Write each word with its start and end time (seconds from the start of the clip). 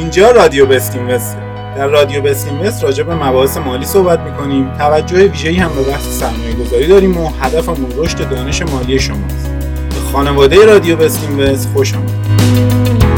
اینجا 0.00 0.30
رادیو 0.30 0.66
بستیم 0.66 1.08
وست 1.08 1.36
در 1.76 1.86
رادیو 1.86 2.22
بستیم 2.22 2.60
وست 2.60 2.84
راجع 2.84 3.02
به 3.02 3.14
مباحث 3.14 3.56
مالی 3.56 3.84
صحبت 3.84 4.20
می‌کنیم. 4.20 4.74
توجه 4.78 5.26
ویژه‌ای 5.26 5.56
هم 5.56 5.70
به 5.74 5.82
بحث 5.82 6.02
سرمایه 6.02 6.54
گذاری 6.54 6.86
داریم 6.86 7.16
و 7.16 7.30
هدفمون 7.40 7.92
رشد 7.96 8.30
دانش 8.30 8.62
مالی 8.62 8.98
شماست. 8.98 9.50
به 9.88 10.12
خانواده 10.12 10.66
رادیو 10.66 10.96
بستیم 10.96 11.38
وست 11.38 11.68
خوش 11.74 11.94
آمدید. 11.94 13.09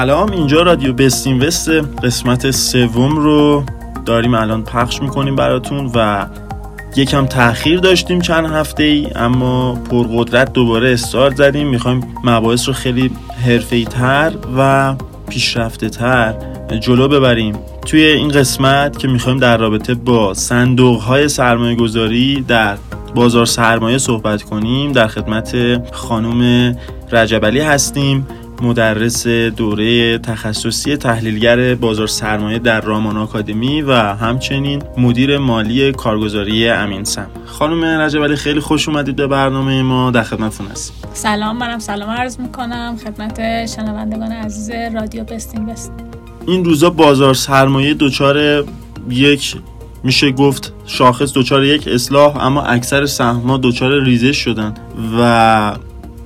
سلام 0.00 0.32
اینجا 0.32 0.62
رادیو 0.62 0.92
بستین 0.92 1.42
وست 1.42 1.68
قسمت 2.02 2.50
سوم 2.50 3.16
رو 3.16 3.64
داریم 4.06 4.34
الان 4.34 4.64
پخش 4.64 5.02
می‌کنیم 5.02 5.36
براتون 5.36 5.90
و 5.94 6.26
یکم 6.96 7.26
تاخیر 7.26 7.80
داشتیم 7.80 8.20
چند 8.20 8.46
هفته 8.46 8.82
ای 8.82 9.06
اما 9.14 9.74
پرقدرت 9.74 10.52
دوباره 10.52 10.92
استارت 10.92 11.36
زدیم. 11.36 11.68
می‌خوایم 11.68 12.14
مباحث 12.24 12.68
رو 12.68 12.74
خیلی 12.74 13.10
حرفه 13.46 13.84
تر 13.84 14.32
و 14.56 14.94
پیشرفته 15.28 15.88
تر 15.88 16.34
جلو 16.80 17.08
ببریم. 17.08 17.58
توی 17.86 18.04
این 18.04 18.28
قسمت 18.28 18.98
که 18.98 19.08
می‌خوایم 19.08 19.38
در 19.38 19.56
رابطه 19.56 19.94
با 19.94 20.34
صندوق 20.34 21.00
های 21.00 21.28
سرمایه 21.28 21.76
گذاری 21.76 22.44
در 22.48 22.76
بازار 23.14 23.46
سرمایه 23.46 23.98
صحبت 23.98 24.42
کنیم 24.42 24.92
در 24.92 25.06
خدمت 25.06 25.56
خانم 25.92 26.74
رجبلی 27.12 27.60
هستیم. 27.60 28.26
مدرس 28.62 29.26
دوره 29.26 30.18
تخصصی 30.18 30.96
تحلیلگر 30.96 31.74
بازار 31.74 32.06
سرمایه 32.06 32.58
در 32.58 32.80
رامان 32.80 33.16
آکادمی 33.16 33.82
و 33.82 33.92
همچنین 33.94 34.82
مدیر 34.98 35.38
مالی 35.38 35.92
کارگزاری 35.92 36.68
امینسم 36.68 37.26
خانم 37.46 37.84
رجب 37.84 38.34
خیلی 38.34 38.60
خوش 38.60 38.88
اومدید 38.88 39.16
به 39.16 39.26
برنامه 39.26 39.82
ما. 39.82 40.10
در 40.10 40.22
خدمتتون 40.22 40.66
هستیم. 40.66 40.96
سلام 41.12 41.56
منم 41.56 41.78
سلام 41.78 42.10
عرض 42.10 42.40
می‌کنم. 42.40 42.96
خدمت 43.04 43.66
شنوندگان 43.66 44.32
عزیز 44.32 44.70
رادیو 44.94 45.24
بست 45.24 45.56
این 46.46 46.64
روزا 46.64 46.90
بازار 46.90 47.34
سرمایه 47.34 47.94
دچار 47.94 48.64
یک 49.10 49.56
میشه 50.04 50.30
گفت 50.30 50.72
شاخص 50.86 51.32
دچار 51.34 51.64
یک 51.64 51.88
اصلاح 51.88 52.44
اما 52.44 52.62
اکثر 52.62 53.06
سهم‌ها 53.06 53.60
دچار 53.62 54.04
ریزش 54.04 54.36
شدن 54.36 54.74
و 55.18 55.72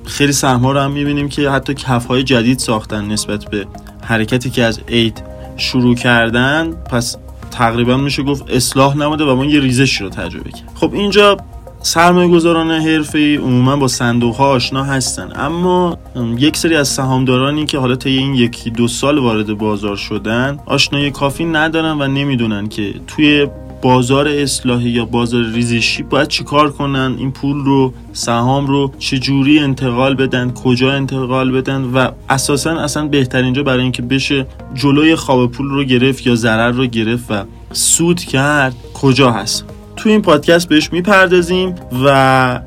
خیلی 0.07 0.31
سهم 0.31 0.67
رو 0.67 0.79
هم 0.79 0.91
می‌بینیم 0.91 1.29
که 1.29 1.49
حتی 1.49 1.73
کف 1.73 2.05
های 2.05 2.23
جدید 2.23 2.59
ساختن 2.59 3.05
نسبت 3.05 3.45
به 3.45 3.65
حرکتی 4.03 4.49
که 4.49 4.63
از 4.63 4.79
اید 4.87 5.23
شروع 5.57 5.95
کردن. 5.95 6.71
پس 6.71 7.17
تقریبا 7.51 7.97
میشه 7.97 8.23
گفت 8.23 8.49
اصلاح 8.49 8.97
نموده 8.97 9.23
و 9.23 9.35
ما 9.35 9.45
یه 9.45 9.59
ریزش 9.59 10.01
رو 10.01 10.09
تجربه 10.09 10.51
کرد 10.51 10.69
خب 10.75 10.93
اینجا 10.93 11.37
سرمایه 11.81 12.29
گذاران 12.29 12.71
حرفه 12.71 13.19
ای 13.19 13.35
عموما 13.35 13.77
با 13.77 13.87
صندوق 13.87 14.35
ها 14.35 14.47
آشنا 14.47 14.83
هستن. 14.83 15.29
اما 15.35 15.97
یک 16.37 16.57
سری 16.57 16.75
از 16.75 16.87
سهامدارانی 16.87 17.65
که 17.65 17.77
حالا 17.77 17.95
طی 17.95 18.17
این 18.17 18.33
یکی 18.33 18.69
دو 18.69 18.87
سال 18.87 19.17
وارد 19.17 19.57
بازار 19.57 19.95
شدن 19.95 20.59
آشنایی 20.65 21.11
کافی 21.11 21.45
ندارن 21.45 22.01
و 22.01 22.07
نمی‌دونن 22.07 22.67
که 22.67 22.93
توی 23.07 23.47
بازار 23.85 24.27
اصلاحی 24.27 24.89
یا 24.89 25.05
بازار 25.05 25.43
ریزشی 25.43 26.03
باید 26.03 26.27
چیکار 26.27 26.71
کنن؟ 26.71 27.15
این 27.17 27.31
پول 27.31 27.65
رو 27.65 27.93
سهام 28.13 28.67
رو 28.67 28.91
چجوری 28.99 29.59
انتقال 29.59 30.15
بدن؟ 30.15 30.51
کجا 30.51 30.91
انتقال 30.91 31.51
بدن؟ 31.51 31.81
و 31.81 32.11
اساسا 32.29 32.79
اصلا 32.79 33.07
بهترین 33.07 33.53
جا 33.53 33.63
برای 33.63 33.81
اینکه 33.81 34.01
بشه 34.01 34.45
جلوی 34.73 35.15
خواب 35.15 35.51
پول 35.51 35.69
رو 35.69 35.83
گرفت 35.83 36.27
یا 36.27 36.35
ضرر 36.35 36.71
رو 36.71 36.85
گرفت 36.85 37.31
و 37.31 37.43
سود 37.71 38.19
کرد 38.19 38.75
کجا 38.93 39.31
هست؟ 39.31 39.65
تو 39.95 40.09
این 40.09 40.21
پادکست 40.21 40.69
بهش 40.69 40.93
می‌پردازیم 40.93 41.75
و 42.05 42.61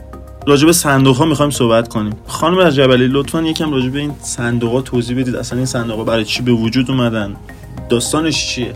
راجع 0.47 0.67
به 0.67 0.73
صندوق 0.73 1.17
ها 1.17 1.25
می‌خوایم 1.25 1.51
صحبت 1.51 1.89
کنیم. 1.89 2.13
خانم 2.27 2.71
جبلی 2.71 3.09
لطفا 3.09 3.43
یکم 3.43 3.73
راجع 3.73 3.89
به 3.89 3.99
این 3.99 4.13
صندوق 4.21 4.73
ها 4.73 4.81
توضیح 4.81 5.21
بدید. 5.21 5.37
اصلا 5.37 5.59
این 5.59 5.67
صندوق 5.67 5.97
ها 5.97 6.05
برای 6.05 6.25
چی 6.25 6.43
به 6.43 6.53
وجود 6.53 6.91
اومدن؟ 6.91 7.37
داستانش 7.89 8.47
چیه؟ 8.47 8.75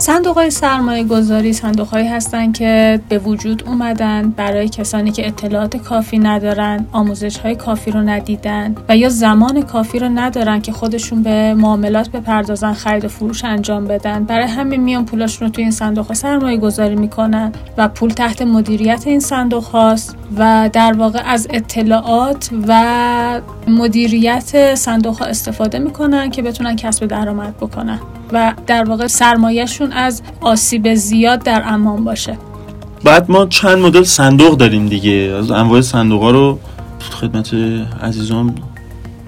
صندوق 0.00 0.34
های 0.36 0.50
سرمایه 0.50 1.04
گذاری 1.04 1.52
صندوق 1.52 1.88
هایی 1.88 2.08
هستن 2.08 2.52
که 2.52 3.00
به 3.08 3.18
وجود 3.18 3.62
اومدن 3.66 4.30
برای 4.30 4.68
کسانی 4.68 5.10
که 5.10 5.26
اطلاعات 5.26 5.76
کافی 5.76 6.18
ندارن 6.18 6.86
آموزش 6.92 7.38
های 7.38 7.54
کافی 7.54 7.90
رو 7.90 8.00
ندیدن 8.00 8.74
و 8.88 8.96
یا 8.96 9.08
زمان 9.08 9.62
کافی 9.62 9.98
رو 9.98 10.08
ندارن 10.08 10.60
که 10.60 10.72
خودشون 10.72 11.22
به 11.22 11.54
معاملات 11.54 12.10
بپردازن 12.10 12.72
خرید 12.72 13.04
و 13.04 13.08
فروش 13.08 13.44
انجام 13.44 13.84
بدن. 13.84 14.24
برای 14.24 14.46
همین 14.46 14.80
میان 14.80 15.04
پولاشون 15.04 15.48
رو 15.48 15.52
توی 15.52 15.64
این 15.64 15.72
صندوق 15.72 16.06
ها 16.06 16.14
سرمایه 16.14 16.56
گذاری 16.56 16.96
می‌کنن 16.96 17.52
و 17.76 17.88
پول 17.88 18.10
تحت 18.10 18.42
مدیریت 18.42 19.02
این 19.06 19.20
صندوق 19.20 19.64
هاست 19.64 20.16
و 20.36 20.70
در 20.72 20.92
واقع 20.92 21.22
از 21.26 21.46
اطلاعات 21.50 22.50
و 22.68 23.40
مدیریت 23.68 24.74
صندوق 24.74 25.18
ها 25.18 25.24
استفاده 25.24 25.78
می‌کنن 25.78 26.30
که 26.30 26.42
بتونن 26.42 26.76
کسب 26.76 27.06
درآمد 27.06 27.56
بکنن. 27.56 27.98
و 28.32 28.54
در 28.66 28.84
واقع 28.84 29.06
سرمایهشون 29.06 29.92
از 29.92 30.22
آسیب 30.40 30.94
زیاد 30.94 31.42
در 31.42 31.62
امان 31.66 32.04
باشه. 32.04 32.38
بعد 33.04 33.30
ما 33.30 33.46
چند 33.46 33.78
مدل 33.78 34.02
صندوق 34.02 34.56
داریم 34.56 34.88
دیگه. 34.88 35.34
از 35.38 35.50
انواع 35.50 35.80
صندوق 35.80 36.22
ها 36.22 36.30
رو 36.30 36.58
خدمت 37.20 37.54
عزیزان 38.02 38.54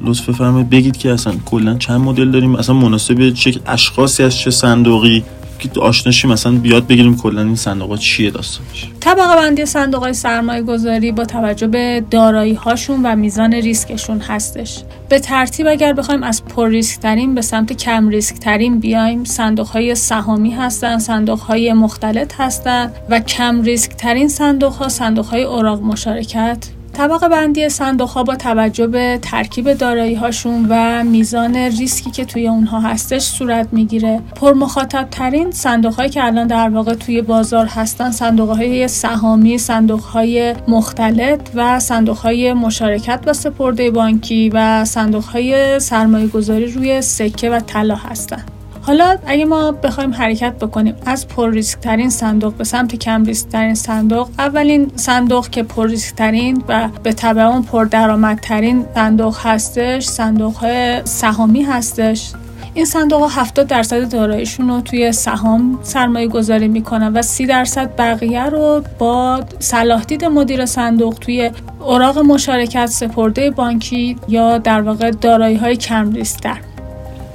لطف 0.05 0.31
فرمایید 0.31 0.71
بگید 0.71 0.97
که 0.97 1.13
اصلا 1.13 1.35
کلا 1.45 1.79
چند 1.79 2.01
مدل 2.01 2.31
داریم؟ 2.31 2.55
اصلا 2.55 2.75
مناسب 2.75 3.31
چه 3.31 3.55
اشخاصی 3.67 4.23
از 4.23 4.37
چه 4.37 4.51
صندوقی؟ 4.51 5.25
که 5.69 5.81
آشناشی 5.81 6.29
مثلا 6.29 6.53
بیاد 6.53 6.87
بگیریم 6.87 7.17
کلا 7.17 7.43
این 7.43 7.57
صندوق 7.57 7.99
چیه 7.99 8.31
داستانش. 8.31 8.89
طبقه 9.01 9.37
بندی 9.37 9.67
صندوق 9.67 10.03
های 10.03 10.15
سرمایه 10.15 10.63
گذاری 10.63 11.13
با 11.13 11.25
توجه 11.25 11.67
به 11.67 12.05
دارایی 12.11 12.55
هاشون 12.55 13.01
و 13.03 13.17
میزان 13.17 13.55
ریسکشون 13.55 14.21
هستش. 14.21 14.83
به 15.09 15.19
ترتیب 15.19 15.67
اگر 15.67 15.93
بخوایم 15.93 16.23
از 16.23 16.45
پر 16.45 16.69
ریسک 16.69 17.01
ترین 17.01 17.35
به 17.35 17.43
سمت 17.43 17.73
کم 17.73 18.09
ریسک 18.09 18.37
ترین 18.37 18.79
بیایم 18.79 19.25
صندوق 19.25 19.67
های 19.67 19.95
سهامی 19.95 20.51
هستن 20.51 20.99
صندوق 20.99 21.39
های 21.39 21.73
مختلط 21.73 22.35
هستن 22.39 22.93
و 23.11 23.21
کم 23.21 23.63
ریسک 23.63 23.91
ترین 23.91 24.29
صندوق 24.29 24.73
ها 24.73 24.89
صندوق 24.89 25.27
های 25.27 25.43
اوراق 25.43 25.83
مشارکت 25.83 26.59
طبقه 26.93 27.29
بندی 27.29 27.69
صندوق 27.69 28.09
ها 28.09 28.23
با 28.23 28.37
توجه 28.37 28.87
به 28.87 29.19
ترکیب 29.23 29.73
دارایی 29.73 30.15
هاشون 30.15 30.67
و 30.69 31.05
میزان 31.05 31.57
ریسکی 31.57 32.11
که 32.11 32.25
توی 32.25 32.49
اونها 32.49 32.81
هستش 32.81 33.23
صورت 33.23 33.69
می‌گیره. 33.73 34.21
پر 34.37 34.53
مخاطب 34.53 35.09
ترین 35.11 35.51
صندوق 35.51 35.95
هایی 35.95 36.11
که 36.11 36.25
الان 36.25 36.47
در 36.47 36.69
واقع 36.69 36.95
توی 36.95 37.23
بازار 37.23 37.67
هستن 37.67 38.11
صندوق 38.11 38.51
های 38.51 38.89
سهامی 38.89 39.59
صندوق 39.59 40.01
های 40.01 40.55
مختلط 40.69 41.41
و 41.55 41.81
صندوق 41.81 42.17
های 42.17 42.53
مشارکت 42.53 43.21
و 43.27 43.33
سپرده 43.33 43.91
بانکی 43.91 44.51
و 44.55 44.85
صندوق 44.85 45.25
های 45.25 45.81
سرمایه 45.81 46.27
گذاری 46.27 46.67
روی 46.67 47.03
سکه 47.03 47.51
و 47.51 47.61
طلا 47.61 47.95
هستن. 47.95 48.45
حالا 48.87 49.19
اگه 49.27 49.45
ما 49.45 49.73
بخوایم 49.73 50.15
حرکت 50.15 50.53
بکنیم 50.53 50.95
از 51.07 51.29
پر 51.29 51.51
ریسک 51.51 51.79
ترین 51.79 52.11
صندوق 52.11 52.55
به 52.55 52.65
سمت 52.65 52.95
کم 52.95 53.25
ریسک 53.25 53.49
ترین 53.49 53.75
صندوق 53.75 54.29
اولین 54.39 54.91
صندوق 54.97 55.49
که 55.49 55.63
پر 55.63 55.89
ریسک 55.89 56.15
ترین 56.15 56.65
و 56.69 56.89
به 57.03 57.13
تبع 57.13 57.43
اون 57.43 57.63
پر 57.63 57.85
درآمد 57.85 58.39
ترین 58.39 58.85
صندوق 58.95 59.37
هستش 59.43 60.07
صندوق 60.07 60.55
های 60.55 61.03
سهامی 61.05 61.63
هستش. 61.63 62.33
این 62.75 62.85
صندوق 62.85 63.21
ها 63.21 63.29
70 63.29 63.67
درصد 63.67 64.13
داراییشون 64.13 64.69
رو 64.69 64.81
توی 64.81 65.13
سهام 65.13 65.79
سرمایه 65.83 66.29
گذاری 66.29 66.69
می‌کنن 66.69 67.13
و 67.13 67.23
30 67.23 67.47
درصد 67.47 67.91
بقیه 67.99 68.45
رو 68.45 68.83
با 68.99 69.45
صلاح 69.59 70.05
دید 70.05 70.25
مدیر 70.25 70.67
صندوق 70.67 71.15
توی 71.15 71.51
اوراق 71.81 72.19
مشارکت 72.19 72.87
سپرده 72.87 73.51
بانکی 73.51 74.17
یا 74.29 74.59
در 74.59 74.81
واقع 74.81 75.11
دارایی 75.11 75.57
های 75.57 75.77
کم 75.77 76.13
ریسک 76.13 76.72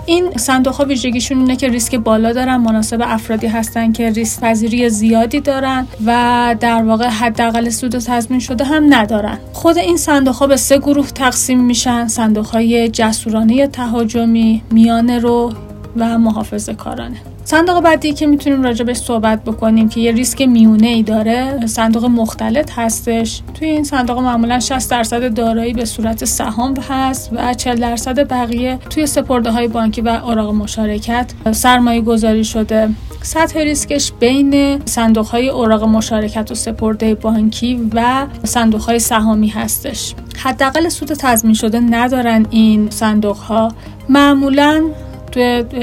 این 0.07 0.31
صندوق 0.38 0.75
ها 0.75 0.86
ویژگیشون 0.86 1.38
اینه 1.38 1.56
که 1.56 1.68
ریسک 1.68 1.95
بالا 1.95 2.33
دارن 2.33 2.57
مناسب 2.57 3.01
افرادی 3.04 3.48
هستن 3.48 3.92
که 3.92 4.09
ریسک 4.09 4.42
پذیری 4.42 4.89
زیادی 4.89 5.39
دارن 5.39 5.88
و 6.06 6.56
در 6.59 6.83
واقع 6.83 7.07
حداقل 7.07 7.69
سود 7.69 7.92
تضمین 7.92 8.39
شده 8.39 8.63
هم 8.63 8.94
ندارن. 8.94 9.38
خود 9.54 9.77
این 9.77 9.98
صندوق 9.98 10.36
ها 10.36 10.48
به 10.48 10.57
سه 10.57 10.77
گروه 10.77 11.07
تقسیم 11.07 11.63
میشن 11.65 12.07
صندوق 12.07 12.45
های 12.45 12.89
جسورانه 12.89 13.68
تهاجمی 13.68 14.63
میان 14.71 15.09
رو 15.09 15.54
و 15.98 16.18
محافظه 16.18 16.74
کارانه 16.74 17.18
صندوق 17.48 17.80
بعدی 17.80 18.14
که 18.14 18.28
می‌تونیم 18.28 18.64
راجبش 18.64 18.98
صحبت 18.98 19.44
بکنیم 19.44 19.90
که 19.90 20.00
یه 20.00 20.12
ریسک 20.12 20.42
میونه 20.42 20.88
ای 20.88 21.04
داره 21.04 21.68
صندوق 21.68 22.06
مختلط 22.06 22.72
هستش. 22.76 23.42
توی 23.54 23.70
این 23.70 23.84
صندوق 23.84 24.20
معمولا 24.20 24.60
60 24.60 24.92
درصد 24.92 25.34
دارایی 25.34 25.74
به 25.74 25.86
صورت 25.86 26.26
سهام 26.26 26.76
هست 26.90 27.30
و 27.34 27.54
40 27.54 27.76
درصد 27.76 28.28
بقیه 28.28 28.80
توی 28.90 29.06
سپرده 29.08 29.52
های 29.52 29.68
بانکی 29.68 30.02
و 30.02 30.08
اوراق 30.08 30.54
مشارکت 30.54 31.34
سرمایه 31.52 32.02
گذاری 32.02 32.44
شده. 32.44 32.90
سطح 33.22 33.60
ریسکش 33.60 34.12
بین 34.20 34.82
صندوق 34.86 35.26
های 35.26 35.50
اوراق 35.50 35.84
مشارکت 35.84 36.52
و 36.52 36.56
سپرده 36.56 37.16
بانکی 37.16 37.90
و 37.94 38.26
صندوق 38.44 38.82
های 38.82 39.00
سهامی 39.00 39.48
هستش. 39.48 40.14
حداقل 40.44 40.90
سود 40.90 41.14
تضمین 41.14 41.54
شده 41.54 41.80
ندارن 41.80 42.46
این 42.50 42.90
صندوق 42.90 43.38
ها 43.38 43.72
معمولا 44.10 44.84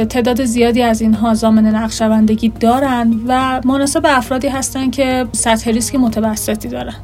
تعداد 0.08 0.44
زیادی 0.44 0.82
از 0.82 1.00
اینها 1.00 1.34
زامن 1.34 1.66
نقشوندگی 1.66 2.48
دارن 2.48 3.14
و 3.28 3.60
مناسب 3.64 4.02
افرادی 4.04 4.48
هستن 4.48 4.90
که 4.90 5.26
سطح 5.32 5.70
ریسک 5.70 5.94
متوسطی 5.94 6.68
دارن. 6.68 6.94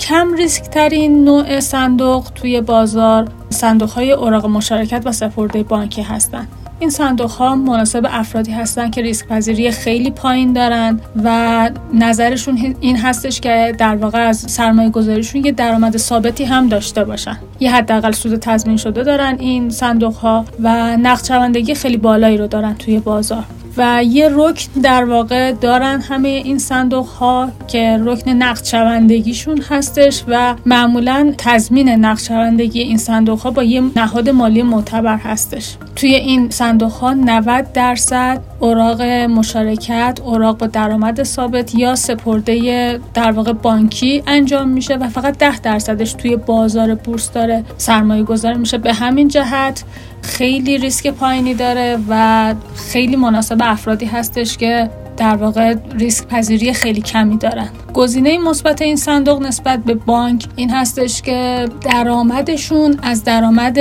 کم 0.00 0.34
ریسک 0.34 0.62
ترین 0.62 1.24
نوع 1.24 1.60
صندوق 1.60 2.24
توی 2.34 2.60
بازار 2.60 3.28
صندوق 3.50 3.90
های 3.90 4.12
اوراق 4.12 4.46
مشارکت 4.46 5.02
و 5.04 5.12
سپرده 5.12 5.62
بانکی 5.62 6.02
هستند 6.02 6.48
این 6.80 6.90
صندوق 6.90 7.30
ها 7.30 7.54
مناسب 7.54 8.06
افرادی 8.10 8.52
هستند 8.52 8.94
که 8.94 9.02
ریسک 9.02 9.26
پذیری 9.26 9.70
خیلی 9.70 10.10
پایین 10.10 10.52
دارن 10.52 11.00
و 11.24 11.70
نظرشون 11.94 12.76
این 12.80 12.96
هستش 12.96 13.40
که 13.40 13.74
در 13.78 13.96
واقع 13.96 14.28
از 14.28 14.38
سرمایه 14.38 14.90
گذاریشون 14.90 15.44
یه 15.44 15.52
درآمد 15.52 15.96
ثابتی 15.96 16.44
هم 16.44 16.68
داشته 16.68 17.04
باشن. 17.04 17.38
یه 17.60 17.74
حداقل 17.74 18.12
سود 18.12 18.36
تضمین 18.36 18.76
شده 18.76 19.02
دارن 19.04 19.36
این 19.38 19.70
صندوق 19.70 20.14
ها 20.14 20.44
و 20.62 20.96
نقد 20.96 21.72
خیلی 21.72 21.96
بالایی 21.96 22.38
رو 22.38 22.46
دارن 22.46 22.74
توی 22.74 22.98
بازار. 22.98 23.44
و 23.76 24.04
یه 24.04 24.28
رکن 24.32 24.80
در 24.82 25.04
واقع 25.04 25.52
دارن 25.52 26.00
همه 26.00 26.28
این 26.28 26.58
صندوق 26.58 27.06
ها 27.06 27.50
که 27.68 28.00
رکن 28.04 28.30
نقد 28.30 28.64
شوندگیشون 28.64 29.62
هستش 29.62 30.24
و 30.28 30.54
معمولا 30.66 31.34
تضمین 31.38 31.88
نقد 31.88 32.20
شوندگی 32.20 32.80
این 32.80 32.96
صندوق 32.96 33.40
ها 33.40 33.50
با 33.50 33.62
یه 33.62 33.82
نهاد 33.96 34.28
مالی 34.28 34.62
معتبر 34.62 35.16
هستش. 35.16 35.76
توی 35.96 36.14
این 36.14 36.50
صندوق 36.50 36.92
ها 36.92 37.14
90 37.14 37.72
درصد 37.72 38.40
اوراق 38.60 39.02
مشارکت 39.02 40.20
اوراق 40.24 40.58
با 40.58 40.66
درآمد 40.66 41.22
ثابت 41.22 41.74
یا 41.74 41.94
سپرده 41.94 43.00
در 43.14 43.32
واقع 43.32 43.52
بانکی 43.52 44.22
انجام 44.26 44.68
میشه 44.68 44.94
و 44.94 45.08
فقط 45.08 45.38
10 45.38 45.60
درصدش 45.60 46.12
توی 46.12 46.36
بازار 46.36 46.94
بورس 46.94 47.32
داره. 47.32 47.64
سرمایه 47.78 48.22
گذاری 48.22 48.58
میشه 48.58 48.78
به 48.78 48.92
همین 48.92 49.28
جهت. 49.28 49.84
خیلی 50.24 50.78
ریسک 50.78 51.06
پایینی 51.06 51.54
داره 51.54 51.98
و 52.08 52.54
خیلی 52.92 53.16
مناسب 53.16 53.56
افرادی 53.60 54.06
هستش 54.06 54.56
که 54.56 54.90
در 55.16 55.36
واقع 55.36 55.74
ریسک 55.98 56.26
پذیری 56.26 56.72
خیلی 56.72 57.00
کمی 57.00 57.36
دارن. 57.36 57.68
گزینه 57.94 58.38
مثبت 58.38 58.82
این 58.82 58.96
صندوق 58.96 59.42
نسبت 59.42 59.84
به 59.84 59.94
بانک 59.94 60.46
این 60.56 60.70
هستش 60.70 61.22
که 61.22 61.68
درآمدشون 61.80 62.98
از 63.02 63.24
درآمد 63.24 63.78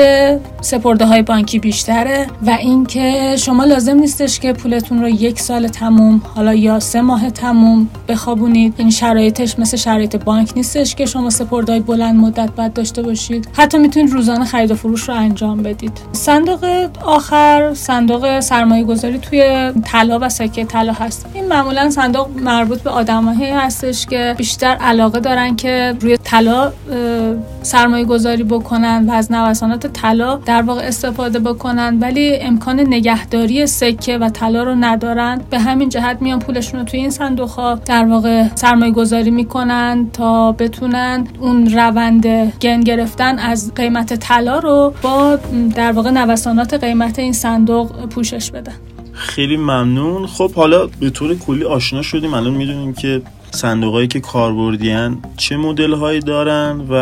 سپرده 0.62 1.06
های 1.06 1.22
بانکی 1.22 1.60
بیشتره 1.60 2.28
و 2.46 2.50
اینکه 2.50 3.36
شما 3.40 3.64
لازم 3.64 3.96
نیستش 3.96 4.40
که 4.40 4.54
پولتون 4.54 5.02
رو 5.02 5.10
یک 5.10 5.40
سال 5.40 5.68
تموم 5.68 6.22
حالا 6.36 6.54
یا 6.54 6.80
سه 6.80 7.02
ماه 7.02 7.30
تموم 7.30 7.90
بخوابونید. 8.08 8.74
این 8.78 8.90
شرایطش 8.90 9.60
مثل 9.60 9.78
شرایط 9.78 10.16
بانک 10.16 10.52
نیستش 10.56 10.96
که 10.96 11.06
شما 11.06 11.30
سپرده 11.30 11.72
های 11.72 11.82
بلند 11.82 12.16
مدت 12.16 12.52
باید 12.52 12.74
داشته 12.74 13.02
باشید. 13.02 13.48
حتی 13.54 13.78
می‌تونید 13.78 14.12
روزانه 14.12 14.46
خرید 14.46 14.72
و 14.72 14.76
فروش 14.76 15.10
رو 15.10 15.16
انجام 15.16 15.64
بدید. 15.64 15.98
صندوق 16.12 16.90
آخر 17.06 17.72
صندوق 17.74 18.40
سرمایه 18.40 18.84
گذاری 18.84 19.18
توی 19.18 19.72
طلا 19.86 20.20
و 20.22 20.30
سکه 20.30 20.66
طلا 20.66 20.94
هست. 20.94 21.23
این 21.34 21.48
معمولا 21.48 21.90
صندوق 21.90 22.28
مربوط 22.38 22.82
به 22.82 22.90
آدمایی 22.90 23.52
هستش 23.52 24.06
که 24.06 24.36
بیشتر 24.38 24.68
علاقه 24.68 25.20
دارن 25.20 25.56
که 25.56 25.96
روی 26.02 26.18
طلا 26.18 26.72
سرمایه 27.62 28.06
گذاری 28.06 28.44
بکنن 28.44 29.06
و 29.10 29.12
از 29.12 29.32
نوسانات 29.32 29.88
طلا 29.88 30.36
در 30.36 30.62
واقع 30.62 30.82
استفاده 30.82 31.40
بکنن. 31.40 31.98
ولی 32.02 32.36
امکان 32.36 32.80
نگهداری 32.80 33.68
سکه 33.68 34.18
و 34.18 34.30
طلا 34.30 34.64
رو 34.64 34.76
ندارن. 34.76 35.42
به 35.50 35.60
همین 35.60 35.90
جهت 35.90 36.18
میان 36.22 36.40
پولشون 36.40 36.80
رو 36.80 36.86
توی 36.86 37.00
این 37.00 37.10
صندوق 37.10 37.50
ها 37.50 37.76
در 37.76 38.06
واقع 38.06 38.48
سرمایه 38.56 38.92
گذاری 38.92 39.32
می‌کنن 39.32 40.08
تا 40.14 40.52
بتونن 40.52 41.28
اون 41.40 41.70
روند 41.74 42.28
گن 42.62 42.80
گرفتن 42.80 43.40
از 43.40 43.74
قیمت 43.74 44.14
طلا 44.14 44.60
رو 44.60 44.94
با 45.02 45.40
در 45.76 45.92
واقع 45.92 46.10
نوسانات 46.10 46.74
قیمت 46.74 47.20
این 47.20 47.34
صندوق 47.34 48.06
پوشش 48.06 48.52
بدن. 48.52 48.74
خیلی 49.14 49.58
ممنون. 49.58 50.28
خب 50.28 50.52
حالا 50.54 50.88
به 50.88 51.10
طور 51.10 51.36
کلی 51.36 51.64
آشنا 51.64 52.02
شدیم. 52.02 52.34
الان 52.34 52.54
می‌دونیم 52.54 52.94
که 52.94 53.22
صندوقهایی 53.52 54.08
که 54.08 54.20
کاربردیان 54.20 55.18
چه 55.38 55.58
مدل 55.58 55.94
هایی 55.94 56.20
دارن 56.20 56.82
و 56.90 56.94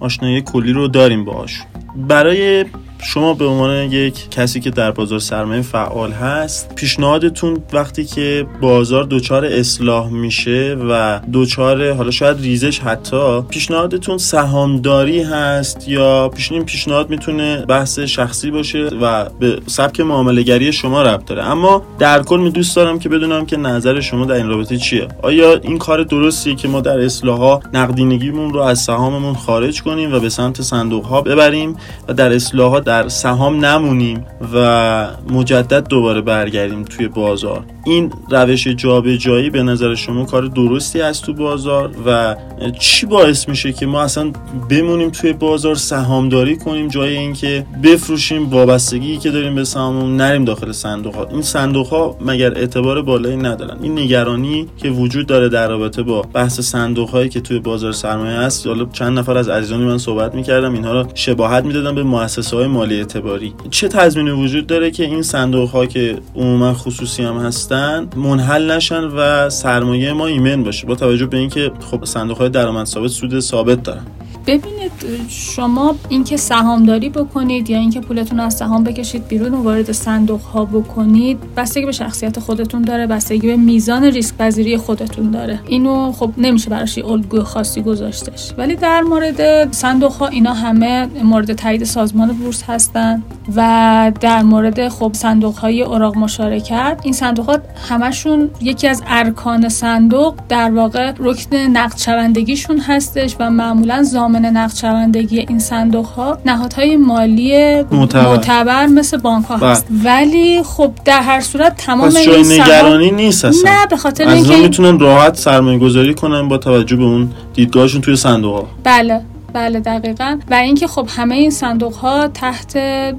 آشنایی 0.00 0.40
کلی 0.40 0.72
رو 0.72 0.88
داریم 0.88 1.24
باش 1.24 1.62
برای 1.96 2.64
شما 3.06 3.34
به 3.34 3.44
عنوان 3.44 3.92
یک 3.92 4.30
کسی 4.30 4.60
که 4.60 4.70
در 4.70 4.90
بازار 4.90 5.18
سرمایه 5.18 5.62
فعال 5.62 6.12
هست 6.12 6.74
پیشنهادتون 6.74 7.62
وقتی 7.72 8.04
که 8.04 8.46
بازار 8.60 9.06
دچار 9.10 9.44
اصلاح 9.44 10.10
میشه 10.10 10.76
و 10.90 11.20
دچار 11.32 11.92
حالا 11.92 12.10
شاید 12.10 12.40
ریزش 12.40 12.78
حتی 12.78 13.42
پیشنهادتون 13.42 14.18
سهامداری 14.18 15.22
هست 15.22 15.88
یا 15.88 16.28
پیشنهاد 16.28 16.64
پیشنهاد 16.64 17.10
می‌تونه 17.10 17.64
بحث 17.68 17.98
شخصی 17.98 18.50
باشه 18.50 18.78
و 18.78 19.24
به 19.24 19.58
سبک 19.66 20.00
معامله 20.00 20.70
شما 20.70 21.02
ربط 21.02 21.24
داره. 21.24 21.44
اما 21.44 21.82
در 21.98 22.22
کل 22.22 22.40
می 22.40 22.50
دوست 22.50 22.76
دارم 22.76 22.98
که 22.98 23.08
بدونم 23.08 23.46
که 23.46 23.56
نظر 23.56 24.00
شما 24.00 24.24
در 24.24 24.34
این 24.34 24.48
رابطه 24.48 24.76
چیه؟ 24.76 25.08
آیا 25.22 25.54
این 25.54 25.78
کار 25.78 26.02
درستیه 26.02 26.54
که 26.54 26.68
ما 26.68 26.80
در 26.80 27.00
اصلاحات 27.00 27.62
نقدینگیمون 27.72 28.52
رو 28.52 28.60
از 28.60 28.80
سهاممون 28.80 29.34
خارج 29.34 29.82
کنیم 29.82 30.14
و 30.14 30.20
به 30.20 30.28
سمت 30.28 30.62
صندوق 30.62 31.04
ها 31.04 31.20
ببریم؟ 31.20 31.76
و 32.08 32.12
در 32.12 32.32
اصلاحات 32.32 32.84
در 32.84 33.08
سهام 33.08 33.64
نمونیم 33.64 34.26
و 34.54 35.08
مجدد 35.30 35.88
دوباره 35.88 36.20
برگردیم 36.20 36.82
توی 36.82 37.08
بازار. 37.08 37.64
این 37.86 38.12
روش 38.30 38.68
جابجایی 38.68 39.50
به 39.50 39.62
نظر 39.62 39.94
شما 39.94 40.24
کار 40.24 40.42
درستی 40.42 41.00
است 41.00 41.24
تو 41.24 41.34
بازار 41.34 41.90
و 42.06 42.36
چی 42.78 43.06
باعث 43.06 43.48
میشه 43.48 43.72
که 43.72 43.86
ما 43.86 44.02
اصلا 44.02 44.32
بمونیم 44.70 45.10
توی 45.10 45.32
بازار 45.32 45.74
سهامداری 45.74 46.56
کنیم 46.56 46.88
جای 46.88 47.16
اینکه 47.16 47.66
بفروشیم 47.82 48.48
وابستگی 48.48 49.16
که 49.16 49.30
داریم 49.30 49.54
به 49.54 49.64
سهاممون 49.64 50.16
نریم 50.16 50.44
داخل 50.44 50.72
صندوق 50.72 51.14
ها 51.14 51.26
این 51.30 51.42
صندوق 51.42 51.86
ها 51.86 52.16
مگر 52.20 52.54
اعتبار 52.54 53.02
بالایی 53.02 53.36
ندارن؟ 53.36 53.76
این 53.82 53.98
نگرانی 53.98 54.68
که 54.76 54.88
وجود 54.90 55.26
داره 55.26 55.48
در 55.48 55.68
رابطه 55.68 56.02
با 56.02 56.22
بحث 56.22 56.60
صندوق 56.60 57.10
هایی 57.10 57.28
که 57.28 57.40
توی 57.40 57.58
بازار 57.58 57.92
سرمایه 57.92 58.38
هست 58.38 58.66
حالا 58.66 58.84
چند 58.92 59.18
نفر 59.18 59.38
از 59.38 59.48
عزیزان 59.48 59.80
من 59.80 59.98
صحبت 59.98 60.34
می‌کردم 60.34 60.74
اینها 60.74 60.92
رو 60.92 61.08
شباهت 61.14 61.64
می‌دادم 61.74 61.94
به 61.94 62.02
مؤسسه 62.02 62.56
های 62.56 62.66
مالی 62.66 62.96
اعتباری. 62.96 63.54
چه 63.70 63.88
تضمینی 63.88 64.30
وجود 64.30 64.66
داره 64.66 64.90
که 64.90 65.04
این 65.04 65.22
صندوق 65.22 65.70
ها 65.70 65.86
که 65.86 66.18
عموما 66.36 66.74
خصوصی 66.74 67.22
هم 67.22 67.36
هستن 67.36 68.08
منحل 68.16 68.70
نشن 68.70 69.04
و 69.04 69.50
سرمایه 69.50 70.12
ما 70.12 70.26
ایمن 70.26 70.62
باشه؟ 70.62 70.86
با 70.86 70.94
توجه 70.94 71.26
به 71.26 71.36
اینکه 71.38 71.72
خب 71.90 72.04
صندوق 72.04 72.38
های 72.38 72.48
درآمد 72.48 72.86
ثابت 72.86 73.10
سود 73.10 73.40
ثابت 73.40 73.82
دارن. 73.82 74.06
ببینید 74.46 74.92
شما 75.28 75.94
اینکه 76.08 76.36
سهامداری 76.36 77.08
بکنید 77.08 77.70
یا 77.70 77.78
اینکه 77.78 78.00
پولتون 78.00 78.40
از 78.40 78.54
سهام 78.54 78.84
بکشید 78.84 79.28
بیرون 79.28 79.54
و 79.54 79.62
وارد 79.62 79.92
صندوق 79.92 80.40
ها 80.40 80.64
بکنید 80.64 81.54
بستگی 81.56 81.86
به 81.86 81.92
شخصیت 81.92 82.38
خودتون 82.38 82.82
داره 82.82 83.06
بستگی 83.06 83.46
به 83.46 83.56
میزان 83.56 84.04
ریسک 84.04 84.36
پذیری 84.36 84.76
خودتون 84.76 85.30
داره. 85.30 85.60
اینو 85.66 86.12
خب 86.12 86.30
نمیشه 86.38 86.70
براش 86.70 86.98
الگوی 86.98 87.40
خاصی 87.40 87.82
گذاشتش. 87.82 88.52
ولی 88.58 88.76
در 88.76 89.00
مورد 89.00 89.72
صندوق 89.72 90.12
ها 90.12 90.26
اینا 90.26 90.52
همه 90.52 91.06
مورد 91.24 91.52
تایید 91.52 91.84
سازمان 91.84 92.32
بورس 92.32 92.62
هستن 92.62 93.22
و 93.56 94.12
در 94.20 94.42
مورد 94.42 94.88
خب 94.88 95.10
صندوق 95.14 95.56
های 95.56 95.82
اوراق 95.82 96.18
مشارکت 96.18 97.00
این 97.02 97.12
صندوق 97.12 97.46
ها 97.46 97.58
همشون 97.88 98.50
یکی 98.60 98.88
از 98.88 99.02
ارکان 99.06 99.68
صندوق 99.68 100.34
در 100.48 100.70
واقع 100.70 101.12
رکن 101.18 101.56
نقد 101.56 101.98
شوندگیشون 101.98 102.78
هستش 102.78 103.36
و 103.40 103.50
معمولا 103.50 104.02
زام 104.02 104.33
ضامن 104.34 104.56
نقد 104.56 104.76
شوندگی 104.76 105.38
این 105.38 105.58
صندوق 105.58 106.06
ها 106.06 106.38
نهادهای 106.46 106.96
مالی 106.96 107.82
معتبر, 107.82 108.86
مثل 108.86 109.16
بانک 109.16 109.44
ها 109.44 109.56
هست. 109.56 109.86
بله. 109.90 110.02
ولی 110.04 110.62
خب 110.62 110.92
در 111.04 111.22
هر 111.22 111.40
صورت 111.40 111.76
تمام 111.76 112.08
پس 112.08 112.24
جای 112.24 112.42
نگرانی 112.42 113.10
نیست 113.10 113.44
اصلا. 113.44 113.70
نه 113.70 113.86
به 113.86 113.96
خاطر 113.96 114.28
اینکه 114.28 114.56
می‌تونن 114.56 114.98
راحت 114.98 115.36
سرمایه 115.36 115.78
گذاری 115.78 116.14
کنن 116.14 116.48
با 116.48 116.58
توجه 116.58 116.96
به 116.96 117.04
اون 117.04 117.30
دیدگاهشون 117.54 118.00
توی 118.00 118.16
صندوق 118.16 118.54
ها 118.54 118.66
بله 118.84 119.20
بله 119.52 119.80
دقیقا. 119.80 120.38
و 120.50 120.54
اینکه 120.54 120.86
خب 120.86 121.08
همه 121.16 121.34
این 121.34 121.50
صندوق 121.50 121.94
ها 121.94 122.28
تحت 122.28 122.72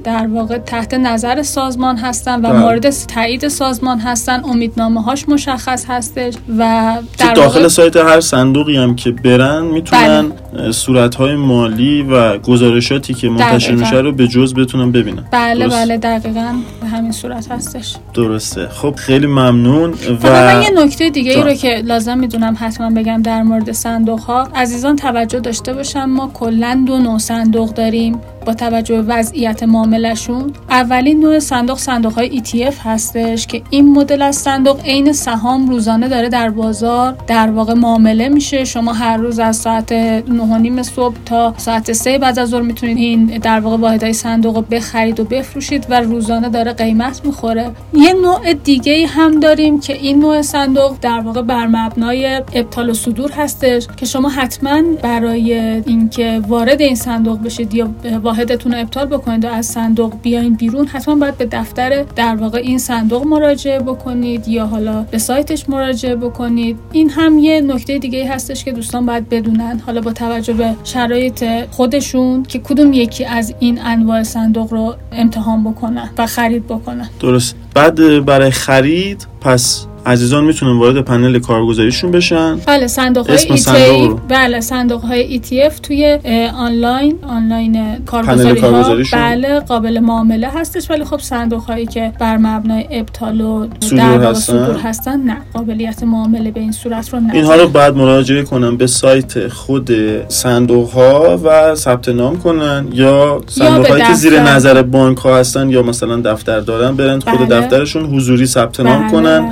در 0.04 0.28
واقع 0.28 0.58
تحت 0.58 0.94
نظر 0.94 1.44
سازمان 1.44 1.98
هستن 1.98 2.36
و 2.36 2.50
بله. 2.50 2.60
مورد 2.60 2.90
تایید 2.90 3.48
سازمان 3.48 4.00
هستن. 4.00 4.42
امیدنامه 4.44 5.04
هاش 5.04 5.30
مشخص 5.30 5.86
هستش 5.90 6.34
و 6.58 6.94
در 7.18 7.34
داخل 7.34 7.60
واقع 7.60 7.68
سایت 7.68 7.96
هر 7.96 8.20
صندوقی 8.20 8.78
هم 8.78 8.96
که 8.96 9.12
برن 9.12 9.62
می‌تونن 9.62 10.32
صورتهای 10.72 11.36
مالی 11.36 12.02
و 12.02 12.38
گزارشاتی 12.38 13.14
که 13.14 13.30
منتشر. 13.30 13.72
میشه 13.72 13.96
رو 13.96 14.12
به 14.12 14.28
جز 14.28 14.54
بتونن 14.54 14.92
ببینن 14.92 15.24
بله 15.32 15.66
درست؟ 15.66 15.76
بله 15.76 15.98
دقیقا 15.98 16.56
به 16.82 16.88
همین 16.88 17.12
صورت 17.12 17.52
هستش 17.52 17.96
درسته 18.14 18.68
خب 18.68 18.96
خیلی 18.96 19.28
ممنون 19.28 19.92
فقط 19.92 20.24
و 20.24 20.56
من 20.56 20.62
یه 20.62 20.84
نکته 20.84 21.10
دیگه 21.10 21.32
ای. 21.32 21.44
رو 21.44 21.54
که 21.54 21.82
لازم 21.86 22.18
می‌دونم 22.18 22.58
حتما 22.60 22.90
بگم 22.90 23.22
در 23.22 23.44
مورد 23.44 23.72
صندوق 23.72 24.20
ها 24.20 24.48
عزیزان 24.56 24.96
توجه 24.96 25.40
داشته 25.40 25.74
باشن 25.74 26.06
ما 26.06 26.32
کلا 26.34 26.84
دو 26.88 26.98
نوع 26.98 27.18
صندوق 27.18 27.74
داریم 27.74 28.22
با 28.46 28.54
توجه 28.54 29.02
به 29.02 29.16
وضعیت 29.16 29.64
معاملشون 29.64 30.54
اولین 30.70 31.20
نوع 31.20 31.40
صندوق 31.40 31.78
صندوق 31.78 32.14
های 32.14 32.42
ETF 32.42 32.74
هستش 32.84 33.48
که 33.48 33.62
این 33.70 33.94
مدل 33.94 34.22
از 34.22 34.36
صندوق 34.36 34.82
عین 34.86 35.14
سهام 35.14 35.70
روزانه 35.70 36.08
داره 36.08 36.30
در 36.30 36.50
بازار 36.50 37.18
در 37.28 37.52
واقع 37.52 37.74
معامله 37.74 38.30
میشه. 38.30 38.66
شما 38.66 38.94
هر 38.94 39.18
روز 39.18 39.40
از 39.40 39.56
ساعت 39.56 39.92
9 39.92 40.84
صبح 40.84 41.16
تا 41.26 41.54
ساعت 41.58 41.92
3 41.92 42.18
بعد 42.18 42.40
از 42.40 42.50
ظهر 42.50 42.62
می‌تونید 42.62 42.98
این 42.98 43.26
در 43.26 43.60
واقع 43.60 43.78
واحدهای 43.78 44.14
صندوق 44.14 44.56
رو 44.56 44.62
بخرید 44.62 45.20
و 45.20 45.24
بفروشید 45.24 45.86
و 45.90 46.02
روزانه 46.02 46.50
داره 46.50 46.74
قیمت 46.74 47.22
می‌خوره. 47.26 47.72
یه 47.94 48.14
نوع 48.14 48.54
دیگه 48.54 49.08
هم 49.08 49.40
داریم 49.40 49.80
که 49.80 49.94
این 49.94 50.20
نوع 50.20 50.42
صندوق 50.42 50.96
در 51.02 51.20
واقع 51.20 51.42
بر 51.42 51.68
مبنای 51.68 52.36
ابطال 52.36 52.90
و 52.90 52.94
صدور 52.94 53.32
هستش 53.32 53.88
که 53.98 54.06
شما 54.06 54.30
حتما 54.30 54.82
برای 55.02 55.54
اینکه 55.86 56.42
وارد 56.48 56.82
این 56.82 56.96
صندوق 56.96 57.44
بشید 57.44 57.74
یا 57.74 57.90
واحدتون 58.36 58.72
رو 58.72 58.80
ابطال 58.80 59.06
بکنید 59.06 59.46
و 59.46 59.48
از 59.48 59.66
صندوق 59.66 60.14
بیاین 60.22 60.54
بیرون 60.54 60.88
حتما 60.88 61.16
باید 61.16 61.38
به 61.38 61.46
دفتر 61.46 62.04
در 62.16 62.36
واقع 62.36 62.58
این 62.58 62.78
صندوق 62.78 63.28
مراجعه 63.28 63.80
بکنید 63.80 64.48
یا 64.48 64.66
حالا 64.66 65.02
به 65.12 65.18
سایتش 65.18 65.70
مراجعه 65.70 66.16
بکنید. 66.16 66.78
این 66.92 67.10
هم 67.10 67.40
یه 67.40 67.62
نکته 67.62 67.98
دیگه 67.98 68.30
هستش 68.30 68.64
که 68.64 68.72
دوستان 68.72 69.06
باید 69.06 69.30
بدونن. 69.30 69.82
حالا 69.86 70.02
با 70.02 70.14
توجه 70.14 70.54
به 70.54 70.76
شرایط 70.84 71.46
خودشون 71.72 72.44
که 72.44 72.60
کدوم 72.60 72.94
یکی 72.94 73.26
از 73.26 73.54
این 73.60 73.80
انواع 73.82 74.24
صندوق 74.24 74.74
رو 74.74 74.96
امتحان 75.12 75.64
بکنن 75.64 76.10
و 76.18 76.28
خرید 76.28 76.68
بکنن. 76.68 77.10
درست. 77.20 77.56
بعد 77.76 78.26
برای 78.26 78.52
خرید 78.52 79.28
پس 79.42 79.88
عزیزان 80.06 80.44
می‌تونن 80.44 80.80
وارد 80.80 81.02
پنل 81.02 81.40
کارگزاریشون 81.40 82.12
بشن 82.12 82.56
بله 82.56 82.88
صندوق 82.88 83.28
های 83.28 83.36
اسم 83.36 83.56
صندوق. 83.56 84.20
بله 84.28 84.60
صندوق 84.60 85.02
های 85.02 85.42
ETF 85.42 85.74
توی 85.84 86.20
آنلاین 86.58 87.16
آنلاین 87.28 87.98
کارگزاری 88.06 88.60
ها. 88.60 88.84
بله 89.12 89.60
قابل 89.60 90.00
معامله 90.00 90.48
هستش 90.48 90.90
ولی 90.92 91.04
خب 91.04 91.20
صندوق 91.20 91.62
هایی 91.62 91.86
که 91.86 92.12
بر 92.20 92.38
مبنای 92.38 92.86
ابطال 92.92 93.42
و 93.42 93.68
صدور 93.80 94.26
هستن. 94.26 94.76
هستن 94.84 95.20
نه 95.20 95.38
قابلیت 95.54 96.04
معامله 96.04 96.52
به 96.52 96.60
این 96.60 96.72
صورت 96.72 97.14
رو 97.14 97.20
نداره 97.20 97.36
اینها 97.36 97.56
رو 97.56 97.68
بعد 97.68 97.96
مراجعه 97.96 98.44
کنن 98.44 98.78
به 98.78 98.88
سایت 98.88 99.48
خود 99.48 99.92
صندوق 100.28 100.90
ها 100.90 101.40
و 101.44 101.76
ثبت 101.76 102.10
نام 102.10 102.38
کنن 102.38 102.88
یا 102.94 103.42
صندوق 103.48 103.88
هایی 103.88 104.04
که 104.04 104.14
زیر. 104.14 104.40
نظر 104.40 104.82
بانک 104.82 105.18
ها 105.18 105.38
هستن 105.38 105.70
یا 105.70 105.84
مثلا 105.84 106.22
دفتر 106.22 106.60
دارن 106.60 106.96
برن 106.96 107.20
خود 107.20 107.50
بله. 107.50 107.62
دفترشون 107.62 108.06
حضوری 108.16 108.46
ثبت 108.46 108.80
نام 108.80 109.02
بله، 109.02 109.12
کنن 109.12 109.40
بله. 109.40 109.52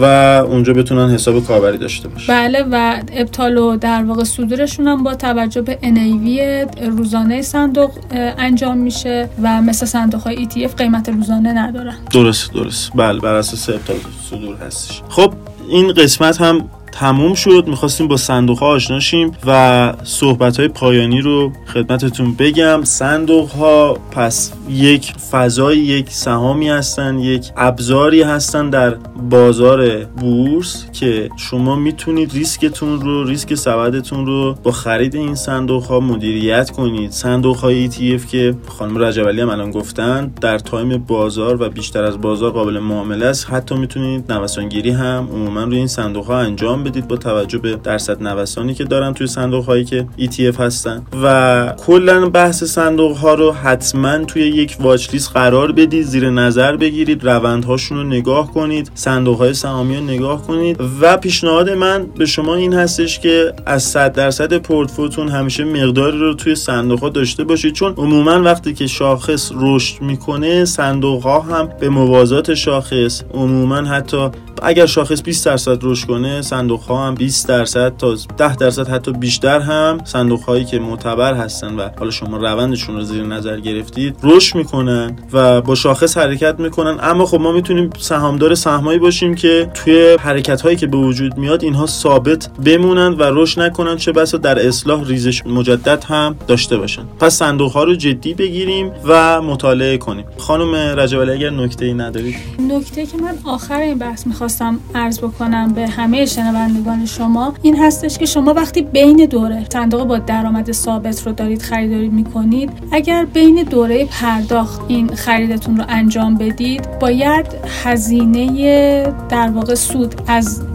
و 0.00 0.04
اونجا 0.48 0.72
بتونن 0.72 1.14
حساب 1.14 1.46
کاربری 1.46 1.78
داشته 1.78 2.08
باشن. 2.08 2.32
بله 2.32 2.64
و 2.70 3.00
ابطال 3.12 3.58
و 3.58 3.76
در 3.76 4.04
واقع 4.04 4.24
صدورشون 4.24 4.88
هم 4.88 5.04
با 5.04 5.14
توجه 5.14 5.62
به 5.62 5.78
NAV 5.82 6.38
روزانه 6.86 7.42
صندوق 7.42 7.90
انجام 8.38 8.78
میشه 8.78 9.28
و 9.42 9.62
مثل 9.62 9.86
صندوق 9.86 10.20
های 10.20 10.48
ETF 10.48 10.74
قیمت 10.74 11.08
روزانه 11.08 11.52
ندارن. 11.52 11.94
درست 12.12 12.52
درست 12.52 12.90
بله 12.94 13.20
بر 13.20 13.34
اساس 13.34 13.68
ابطال 13.68 13.96
صدور 14.30 14.56
هستش. 14.56 15.02
خب 15.08 15.32
این 15.68 15.92
قسمت 15.92 16.40
هم 16.40 16.70
تموم 16.92 17.34
شد. 17.34 17.64
می‌خواستیم 17.66 18.08
با 18.08 18.16
صندوق 18.16 18.58
ها 18.58 18.66
آشنا 18.66 19.00
شیم 19.00 19.32
و 19.46 19.92
صحبت 20.04 20.56
های 20.56 20.68
پایانی 20.68 21.20
رو 21.20 21.52
خدمتتون 21.74 22.34
بگم. 22.34 22.84
صندوق 22.84 23.50
ها 23.50 23.98
پس 24.10 24.52
یک 24.70 25.12
فضای 25.30 25.78
یک 25.78 26.10
سهامی 26.10 26.68
هستن 26.68 27.18
یک 27.18 27.50
ابزاری 27.56 28.22
هستن 28.22 28.70
در 28.70 28.94
بازار 29.30 30.04
بورس 30.04 30.84
که 30.92 31.30
شما 31.36 31.76
می‌تونید 31.76 32.32
ریسکتون 32.32 33.00
رو 33.00 33.24
ریسک 33.24 33.54
سبدتون 33.54 34.26
رو 34.26 34.56
با 34.62 34.70
خرید 34.70 35.14
این 35.14 35.34
صندوق 35.34 35.84
ها 35.84 36.00
مدیریت 36.00 36.70
کنید. 36.70 37.10
صندوق 37.10 37.56
های 37.56 37.90
ETF 37.90 38.26
که 38.26 38.54
خانم 38.68 38.98
رجب 38.98 39.28
هم 39.28 39.48
الان 39.48 39.70
گفتن 39.70 40.32
در 40.40 40.58
تایم 40.58 40.96
بازار 40.98 41.62
و 41.62 41.68
بیشتر 41.68 42.04
از 42.04 42.20
بازار 42.20 42.50
قابل 42.50 42.78
معامله 42.78 43.26
است. 43.26 43.50
حتی 43.50 43.74
می‌تونید 43.74 44.32
نوسانگیری 44.32 44.90
هم 44.90 45.28
عموما 45.32 45.62
روی 45.64 45.76
این 45.76 45.86
صندوق 45.86 46.26
ها 46.26 46.38
انجام 46.38 46.84
بدید 46.84 47.08
با 47.08 47.16
توجه 47.16 47.58
به 47.58 47.76
درصد 47.76 48.22
نوسانی 48.22 48.74
که 48.74 48.84
دارن 48.84 49.14
توی 49.14 49.26
صندوق 49.26 49.64
هایی 49.64 49.84
که 49.84 50.06
ETF 50.18 50.60
هستن. 50.60 51.02
و 51.22 51.74
کلا 51.86 52.28
بحث 52.28 52.64
صندوق 52.64 53.16
ها 53.16 53.34
رو 53.34 53.52
حتما 53.52 54.18
توی 54.18 54.55
یک 54.56 54.76
واچ 54.80 55.10
لیست 55.12 55.32
قرار 55.32 55.72
بدید 55.72 56.06
زیر 56.06 56.30
نظر 56.30 56.76
بگیرید 56.76 57.24
روندهاشون 57.24 57.98
رو 57.98 58.04
نگاه 58.04 58.52
کنید 58.52 58.90
صندوق 58.94 59.38
های 59.38 59.54
سهامی 59.54 59.96
رو 59.96 60.02
نگاه 60.02 60.46
کنید 60.46 60.80
و 61.00 61.16
پیشنهاد 61.16 61.70
من 61.70 62.06
به 62.06 62.26
شما 62.26 62.54
این 62.54 62.74
هستش 62.74 63.18
که 63.18 63.52
از 63.66 63.82
100 63.82 64.12
درصد 64.12 64.58
پورتفوتون 64.58 65.28
همیشه 65.28 65.64
مقداری 65.64 66.18
رو 66.18 66.34
توی 66.34 66.54
صندوق 66.54 67.00
ها 67.00 67.08
داشته 67.08 67.44
باشید. 67.44 67.72
چون 67.74 67.94
عموما 67.96 68.42
وقتی 68.42 68.74
که 68.74 68.86
شاخص 68.86 69.52
رشد 69.54 70.02
می‌کنه 70.02 70.64
صندوق 70.64 71.22
ها 71.22 71.40
هم 71.40 71.68
به 71.80 71.88
موازات 71.88 72.54
شاخص 72.54 73.22
عموما 73.34 73.76
حتی 73.76 74.30
اگر 74.62 74.86
شاخص 74.86 75.22
20 75.22 75.46
درصد 75.46 75.78
رشد 75.82 76.06
کنه 76.06 76.42
صندوق 76.42 76.80
ها 76.80 77.06
هم 77.06 77.14
20 77.14 77.48
درصد 77.48 77.96
تا 77.96 78.16
10 78.38 78.56
درصد 78.56 78.88
حتی 78.88 79.12
بیشتر 79.12 79.60
هم 79.60 79.98
صندوق 80.04 80.40
هایی 80.40 80.64
که 80.64 80.78
معتبر 80.78 81.34
هستن 81.34 81.74
و 81.74 81.88
حالا 81.98 82.10
شما 82.10 82.36
روندشون 82.36 82.96
رو 82.96 83.02
زیر 83.02 83.22
نظر 83.22 83.60
گرفتید 83.60 84.16
رشد 84.22 84.45
می‌کنن 84.54 85.16
و 85.32 85.60
با 85.60 85.74
شاخص 85.74 86.18
حرکت 86.18 86.60
می‌کنن. 86.60 86.98
اما 87.02 87.26
خب 87.26 87.40
ما 87.40 87.52
می‌تونیم 87.52 87.90
سهامدار 87.98 88.54
سهمایی 88.54 88.98
باشیم 88.98 89.34
که 89.34 89.70
توی 89.74 90.16
حرکت 90.20 90.60
هایی 90.60 90.76
که 90.76 90.86
به 90.86 90.96
وجود 90.96 91.38
میاد 91.38 91.64
اینها 91.64 91.86
ثابت 91.86 92.48
بمونن 92.64 93.08
و 93.08 93.22
رشد 93.22 93.60
نکنن 93.60 93.96
چه 93.96 94.12
بسا 94.12 94.38
در 94.38 94.66
اصلاح 94.66 95.04
ریزش 95.04 95.46
مجدد 95.46 96.04
هم 96.04 96.36
داشته 96.46 96.76
باشن. 96.76 97.02
پس 97.20 97.34
صندوق 97.34 97.72
ها 97.72 97.84
رو 97.84 97.94
جدی 97.94 98.34
بگیریم 98.34 98.90
و 99.04 99.42
مطالعه 99.42 99.98
کنیم. 99.98 100.24
خانم 100.38 100.74
رجب 100.74 101.20
اگر 101.20 101.50
نکته 101.50 101.84
ای 101.84 101.94
ندارید 101.94 102.36
نکته 102.68 103.06
که 103.06 103.18
من 103.18 103.34
آخر 103.44 103.80
این 103.80 103.98
بحث 103.98 104.26
می‌خواستم 104.26 104.80
عرض 104.94 105.18
بکنم 105.18 105.72
به 105.72 105.88
همه 105.88 106.26
شنوندگان 106.26 107.06
شما 107.06 107.54
این 107.62 107.76
هستش 107.76 108.18
که 108.18 108.26
شما 108.26 108.54
وقتی 108.54 108.82
بین 108.82 109.16
دوره 109.16 109.66
صندوق 109.72 110.04
با 110.04 110.18
درآمد 110.18 110.72
ثابت 110.72 111.26
رو 111.26 111.32
دارید 111.32 111.62
خریداری 111.62 112.08
می‌کنید 112.08 112.70
اگر 112.92 113.26
بین 113.34 113.62
دوره 113.62 114.06
پرداخت 114.36 114.80
این 114.88 115.14
خریدتون 115.14 115.76
رو 115.76 115.84
انجام 115.88 116.34
بدید 116.34 116.98
باید 116.98 117.46
هزینه 117.84 119.14
در 119.28 119.48
واقع 119.48 119.74
سود 119.74 120.14
از 120.26 120.65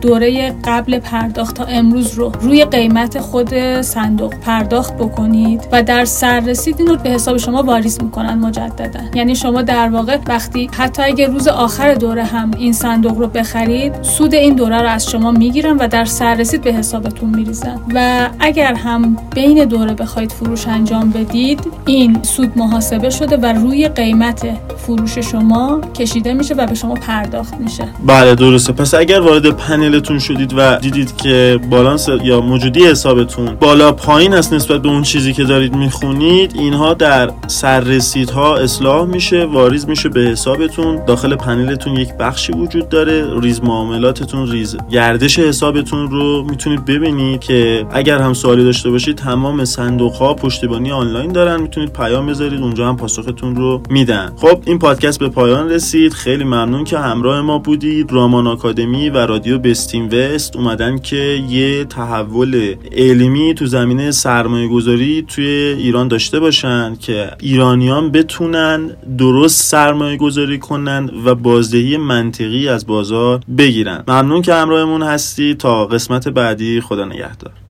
دوره 0.00 0.54
قبل 0.64 0.98
پرداخت 0.98 1.56
تا 1.56 1.64
امروز 1.64 2.14
رو 2.14 2.32
روی 2.40 2.64
قیمت 2.64 3.20
خود 3.20 3.80
صندوق 3.80 4.34
پرداخت 4.34 4.96
بکنید 4.96 5.68
و 5.72 5.82
در 5.82 6.04
سررسید 6.04 6.76
این 6.78 6.88
رو 6.88 6.96
به 6.96 7.10
حساب 7.10 7.36
شما 7.36 7.62
واریز 7.62 8.02
می‌کنن 8.02 8.34
مجددا. 8.34 9.00
یعنی 9.14 9.34
شما 9.34 9.62
در 9.62 9.88
واقع 9.88 10.18
وقتی 10.26 10.70
حتی 10.78 11.02
اگه 11.02 11.26
روز 11.26 11.48
آخر 11.48 11.94
دوره 11.94 12.24
هم 12.24 12.50
این 12.58 12.72
صندوق 12.72 13.18
رو 13.18 13.26
بخرید 13.26 14.02
سود 14.02 14.34
این 14.34 14.54
دوره 14.54 14.82
رو 14.82 14.88
از 14.88 15.10
شما 15.10 15.30
می‌گیرن 15.30 15.76
و 15.76 15.88
در 15.88 16.04
سررسید 16.04 16.62
به 16.62 16.72
حسابتون 16.72 17.30
میریزن. 17.30 17.80
و 17.94 18.28
اگر 18.40 18.74
هم 18.74 19.16
بین 19.34 19.64
دوره 19.64 19.94
بخواید 19.94 20.32
فروش 20.32 20.68
انجام 20.68 21.10
بدید 21.10 21.60
این 21.86 22.22
سود 22.22 22.52
محاسبه 22.56 23.10
شده 23.10 23.36
و 23.36 23.46
روی 23.46 23.88
قیمت 23.88 24.46
فروش 24.76 25.18
شما 25.18 25.80
کشیده 25.94 26.32
میشه 26.32 26.54
و 26.54 26.66
به 26.66 26.74
شما 26.74 26.94
پرداخت 26.94 27.54
میشه. 27.54 27.84
بله 28.06 28.34
درسته. 28.34 28.72
پس 28.72 28.94
اگر 28.94 29.20
وارد 29.20 29.56
پنلتون 29.72 30.18
شدید 30.18 30.54
و 30.56 30.76
دیدید 30.76 31.16
که 31.16 31.60
بالانس 31.70 32.08
یا 32.24 32.40
موجودی 32.40 32.84
حسابتون 32.84 33.54
بالا 33.54 33.92
پایینه 33.92 34.52
نسبت 34.52 34.82
به 34.82 34.88
اون 34.88 35.02
چیزی 35.02 35.32
که 35.32 35.44
دارید 35.44 35.74
می‌خونید 35.74 36.52
اینها 36.54 36.94
در 36.94 37.30
سررسیدها 37.46 38.56
اصلاح 38.56 39.04
میشه 39.04 39.44
واریز 39.44 39.88
میشه 39.88 40.08
به 40.08 40.20
حسابتون. 40.20 41.04
داخل 41.04 41.36
پنلتون 41.36 41.96
یک 41.96 42.08
بخشی 42.18 42.52
وجود 42.52 42.88
داره 42.88 43.40
ریز 43.40 43.64
معاملاتتون 43.64 44.50
ریز 44.50 44.76
گردش 44.90 45.38
حسابتون 45.38 46.10
رو 46.10 46.44
می‌تونید 46.50 46.84
ببینید 46.84 47.40
که 47.40 47.86
اگر 47.92 48.18
هم 48.18 48.32
سوالی 48.32 48.64
داشته 48.64 48.90
باشید 48.90 49.16
تمام 49.16 49.64
صندوق 49.64 50.14
ها 50.14 50.34
پشتیبانی 50.34 50.92
آنلاین 50.92 51.32
دارن 51.32 51.60
می‌تونید 51.60 51.92
پیام 51.92 52.26
بذارید 52.26 52.60
اونجا 52.60 52.88
هم 52.88 52.96
پاسختون 52.96 53.56
رو 53.56 53.82
میدن. 53.90 54.32
خب 54.36 54.62
این 54.66 54.78
پادکست 54.78 55.18
به 55.18 55.28
پایان 55.28 55.70
رسید. 55.70 56.12
خیلی 56.12 56.44
ممنون 56.44 56.84
که 56.84 56.98
همراه 56.98 57.40
ما 57.40 57.58
بودید. 57.58 58.12
رامان 58.12 58.46
آکادمی 58.46 59.10
و 59.10 59.26
رادیو 59.26 59.61
بست 59.64 60.08
اینوست 60.08 60.56
اومدن 60.56 60.98
که 60.98 61.42
یه 61.48 61.84
تحول 61.84 62.74
علمی 62.92 63.54
تو 63.54 63.66
زمینه 63.66 64.10
سرمایه 64.10 64.68
گذاری 64.68 65.24
توی 65.28 65.44
ایران 65.78 66.08
داشته 66.08 66.40
باشن 66.40 66.96
که 66.96 67.30
ایرانیان 67.40 68.10
بتونن 68.10 68.96
درست 69.18 69.62
سرمایه 69.62 70.16
گذاری 70.16 70.58
کنن 70.58 71.10
و 71.24 71.34
بازدهی 71.34 71.96
منطقی 71.96 72.68
از 72.68 72.86
بازار 72.86 73.40
بگیرن. 73.58 74.04
ممنون 74.08 74.42
که 74.42 74.54
همراهمون 74.54 75.02
هستی. 75.02 75.54
تا 75.54 75.86
قسمت 75.86 76.28
بعدی 76.28 76.80
خدا 76.80 77.04
نگهدار. 77.04 77.62